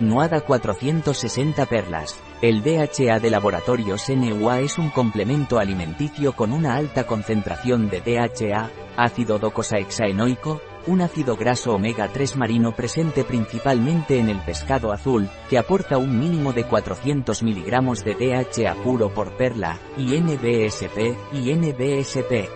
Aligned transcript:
Nuada 0.00 0.42
460 0.42 1.66
perlas. 1.66 2.20
El 2.40 2.62
DHA 2.62 3.18
de 3.18 3.30
laboratorios 3.30 4.08
NUA 4.08 4.60
es 4.60 4.78
un 4.78 4.90
complemento 4.90 5.58
alimenticio 5.58 6.34
con 6.34 6.52
una 6.52 6.76
alta 6.76 7.04
concentración 7.04 7.90
de 7.90 8.00
DHA, 8.00 8.70
ácido 8.96 9.40
docosahexaenoico, 9.40 10.60
un 10.86 11.00
ácido 11.00 11.36
graso 11.36 11.74
omega 11.74 12.06
3 12.12 12.36
marino 12.36 12.76
presente 12.76 13.24
principalmente 13.24 14.20
en 14.20 14.28
el 14.28 14.38
pescado 14.38 14.92
azul, 14.92 15.28
que 15.50 15.58
aporta 15.58 15.98
un 15.98 16.16
mínimo 16.16 16.52
de 16.52 16.62
400 16.62 17.42
miligramos 17.42 18.04
de 18.04 18.14
DHA 18.14 18.76
puro 18.84 19.12
por 19.12 19.36
perla, 19.36 19.80
y 19.96 20.16
NBSP, 20.20 21.16
y 21.32 21.52
NBSP. 21.54 22.48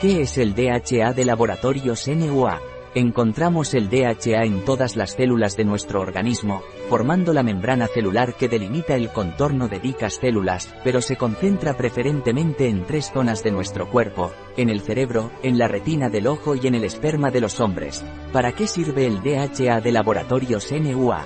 ¿Qué 0.00 0.20
es 0.20 0.38
el 0.38 0.54
DHA 0.54 1.12
de 1.12 1.24
laboratorios 1.24 2.06
NUA? 2.06 2.77
Encontramos 2.98 3.74
el 3.74 3.90
DHA 3.90 4.42
en 4.42 4.64
todas 4.64 4.96
las 4.96 5.12
células 5.12 5.56
de 5.56 5.64
nuestro 5.64 6.00
organismo, 6.00 6.62
formando 6.88 7.32
la 7.32 7.44
membrana 7.44 7.86
celular 7.86 8.34
que 8.34 8.48
delimita 8.48 8.96
el 8.96 9.10
contorno 9.10 9.68
de 9.68 9.78
dichas 9.78 10.14
células, 10.14 10.74
pero 10.82 11.00
se 11.00 11.14
concentra 11.14 11.76
preferentemente 11.76 12.66
en 12.66 12.84
tres 12.86 13.12
zonas 13.14 13.44
de 13.44 13.52
nuestro 13.52 13.88
cuerpo, 13.88 14.32
en 14.56 14.68
el 14.68 14.80
cerebro, 14.80 15.30
en 15.44 15.58
la 15.58 15.68
retina 15.68 16.08
del 16.08 16.26
ojo 16.26 16.56
y 16.56 16.66
en 16.66 16.74
el 16.74 16.82
esperma 16.82 17.30
de 17.30 17.40
los 17.40 17.60
hombres. 17.60 18.04
¿Para 18.32 18.50
qué 18.50 18.66
sirve 18.66 19.06
el 19.06 19.22
DHA 19.22 19.80
de 19.80 19.92
laboratorios 19.92 20.72
NUA? 20.72 21.24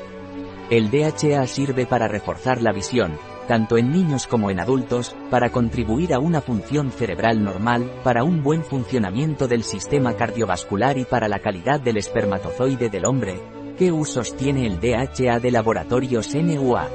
El 0.68 0.90
DHA 0.90 1.46
sirve 1.46 1.86
para 1.86 2.06
reforzar 2.06 2.60
la 2.60 2.72
visión, 2.72 3.16
tanto 3.46 3.76
en 3.76 3.90
niños 3.90 4.26
como 4.26 4.50
en 4.50 4.60
adultos, 4.60 5.14
para 5.30 5.50
contribuir 5.50 6.14
a 6.14 6.18
una 6.18 6.40
función 6.40 6.90
cerebral 6.90 7.42
normal, 7.42 7.90
para 8.02 8.24
un 8.24 8.42
buen 8.42 8.64
funcionamiento 8.64 9.48
del 9.48 9.62
sistema 9.62 10.14
cardiovascular 10.14 10.98
y 10.98 11.04
para 11.04 11.28
la 11.28 11.40
calidad 11.40 11.80
del 11.80 11.96
espermatozoide 11.96 12.88
del 12.88 13.04
hombre. 13.04 13.40
¿Qué 13.78 13.90
usos 13.90 14.36
tiene 14.36 14.66
el 14.66 14.80
DHA 14.80 15.40
de 15.40 15.50
laboratorios 15.50 16.34
NUA? 16.34 16.88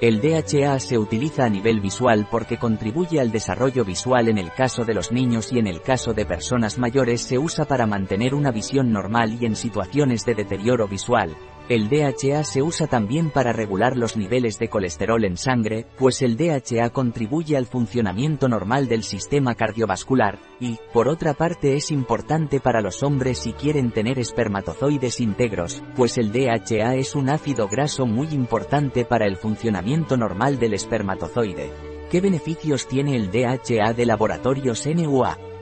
El 0.00 0.20
DHA 0.20 0.80
se 0.80 0.98
utiliza 0.98 1.44
a 1.44 1.48
nivel 1.48 1.80
visual 1.80 2.26
porque 2.30 2.58
contribuye 2.58 3.20
al 3.20 3.30
desarrollo 3.30 3.84
visual 3.84 4.28
en 4.28 4.38
el 4.38 4.52
caso 4.52 4.84
de 4.84 4.92
los 4.92 5.12
niños 5.12 5.52
y 5.52 5.58
en 5.58 5.66
el 5.66 5.80
caso 5.80 6.12
de 6.12 6.26
personas 6.26 6.78
mayores 6.78 7.22
se 7.22 7.38
usa 7.38 7.64
para 7.64 7.86
mantener 7.86 8.34
una 8.34 8.50
visión 8.50 8.92
normal 8.92 9.38
y 9.40 9.46
en 9.46 9.56
situaciones 9.56 10.24
de 10.26 10.34
deterioro 10.34 10.88
visual, 10.88 11.36
el 11.68 11.88
DHA 11.88 12.44
se 12.44 12.60
usa 12.62 12.86
también 12.86 13.30
para 13.30 13.52
regular 13.52 13.96
los 13.96 14.16
niveles 14.16 14.58
de 14.58 14.68
colesterol 14.68 15.24
en 15.24 15.36
sangre, 15.36 15.86
pues 15.96 16.20
el 16.20 16.36
DHA 16.36 16.90
contribuye 16.90 17.56
al 17.56 17.66
funcionamiento 17.66 18.48
normal 18.48 18.86
del 18.86 19.02
sistema 19.02 19.54
cardiovascular, 19.54 20.38
y, 20.60 20.78
por 20.92 21.08
otra 21.08 21.32
parte 21.32 21.74
es 21.76 21.90
importante 21.90 22.60
para 22.60 22.82
los 22.82 23.02
hombres 23.02 23.38
si 23.38 23.52
quieren 23.52 23.92
tener 23.92 24.18
espermatozoides 24.18 25.20
íntegros, 25.20 25.82
pues 25.96 26.18
el 26.18 26.32
DHA 26.32 26.96
es 26.96 27.14
un 27.14 27.30
ácido 27.30 27.68
graso 27.68 28.04
muy 28.06 28.28
importante 28.28 29.04
para 29.04 29.26
el 29.26 29.36
funcionamiento 29.36 30.16
normal 30.16 30.58
del 30.58 30.74
espermatozoide. 30.74 31.72
¿Qué 32.10 32.20
beneficios 32.20 32.86
tiene 32.86 33.16
el 33.16 33.30
DHA 33.30 33.94
de 33.94 34.06
laboratorios 34.06 34.86
NUA? 34.86 35.53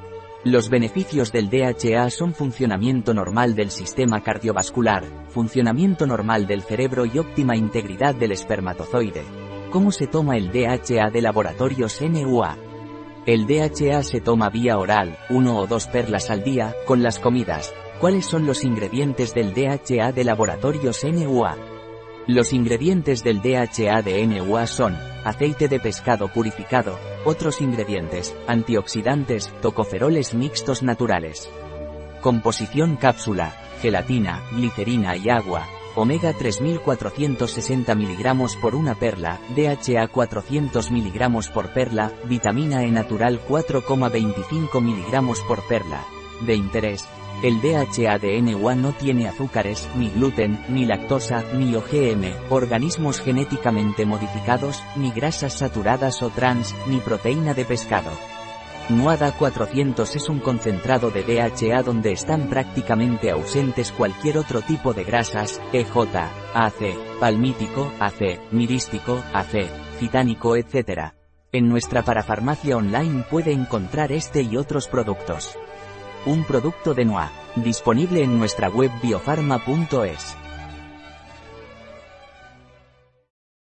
Los 0.45 0.71
beneficios 0.71 1.31
del 1.31 1.49
DHA 1.49 2.11
son 2.11 2.35
funcionamiento 2.35 3.15
normal 3.15 3.55
del 3.55 3.71
sistema 3.71 4.25
cardiovascular, 4.25 5.05
funcionamiento 5.29 6.05
normal 6.05 6.49
del 6.49 6.63
cerebro 6.63 7.07
y 7.07 7.17
óptima 7.21 7.55
integridad 7.55 8.17
del 8.17 8.33
espermatozoide. 8.33 9.23
¿Cómo 9.71 9.93
se 9.93 10.09
toma 10.09 10.37
el 10.37 10.51
DHA 10.51 11.11
de 11.11 11.23
laboratorios 11.23 12.03
NUA? 12.03 12.59
El 13.25 13.47
DHA 13.47 14.03
se 14.03 14.21
toma 14.21 14.51
vía 14.51 14.79
oral, 14.79 15.17
uno 15.31 15.59
o 15.59 15.69
dos 15.69 15.87
perlas 15.87 16.29
al 16.29 16.43
día, 16.43 16.75
con 16.87 17.05
las 17.05 17.21
comidas. 17.21 17.73
¿Cuáles 18.01 18.27
son 18.27 18.45
los 18.45 18.65
ingredientes 18.65 19.35
del 19.35 19.55
DHA 19.55 20.11
de 20.11 20.25
laboratorios 20.25 21.05
NUA? 21.05 21.57
Los 22.27 22.53
ingredientes 22.53 23.23
del 23.23 23.41
DHA 23.43 24.03
de 24.03 24.27
NUA 24.27 24.67
son 24.67 25.12
aceite 25.25 25.69
de 25.69 25.81
pescado 25.81 26.29
purificado, 26.29 26.99
otros 27.25 27.61
ingredientes, 27.61 28.35
antioxidantes, 28.47 29.53
tocoferoles 29.61 30.35
mixtos 30.35 30.83
naturales. 30.83 31.49
Composición 32.21 32.97
cápsula, 32.97 33.57
gelatina, 33.81 34.43
glicerina 34.53 35.17
y 35.17 35.29
agua, 35.29 35.67
omega 35.95 36.33
3460 36.33 37.95
mg 37.95 38.61
por 38.61 38.75
una 38.75 38.95
perla, 38.95 39.41
DHA 39.55 40.09
400 40.09 40.91
mg 40.91 41.53
por 41.53 41.73
perla, 41.73 42.13
vitamina 42.25 42.85
E 42.85 42.91
natural 42.91 43.41
4,25 43.47 44.81
mg 44.81 45.47
por 45.47 45.67
perla. 45.67 46.05
De 46.41 46.55
interés, 46.55 47.05
el 47.43 47.61
DHA 47.61 48.19
de 48.19 48.41
NUA 48.41 48.75
no 48.77 48.93
tiene 48.93 49.29
azúcares, 49.29 49.89
ni 49.97 50.09
gluten, 50.11 50.65
ni 50.69 50.87
lactosa, 50.87 51.43
ni 51.55 51.75
OGM, 51.75 52.51
organismos 52.51 53.21
genéticamente 53.21 54.07
modificados, 54.07 54.83
ni 54.95 55.11
grasas 55.11 55.55
saturadas 55.55 56.23
o 56.23 56.31
trans, 56.31 56.75
ni 56.87 56.99
proteína 56.99 57.53
de 57.55 57.65
pescado. 57.65 58.11
NUADA 58.89 59.33
400 59.33 60.17
es 60.17 60.29
un 60.29 60.41
concentrado 60.41 61.11
de 61.11 61.23
DHA 61.23 61.83
donde 61.83 62.13
están 62.13 62.49
prácticamente 62.49 63.31
ausentes 63.31 63.91
cualquier 63.93 64.39
otro 64.39 64.61
tipo 64.61 64.93
de 64.93 65.05
grasas, 65.05 65.61
EJ, 65.73 65.97
AC, 66.55 67.19
palmítico, 67.19 67.91
AC, 68.01 68.41
mirístico, 68.51 69.23
AC, 69.33 69.69
citánico, 69.99 70.57
etc. 70.57 71.13
En 71.53 71.69
nuestra 71.69 72.03
parafarmacia 72.03 72.77
online 72.77 73.25
puede 73.31 73.53
encontrar 73.53 74.13
este 74.13 74.43
y 74.43 74.57
otros 74.57 74.89
productos. 74.89 75.57
Un 76.25 76.45
producto 76.45 76.95
de 76.95 77.05
NOA, 77.05 77.33
disponible 77.57 78.23
en 78.23 78.39
nuestra 78.39 78.69
web 78.69 78.93
biofarma.es. 79.03 80.37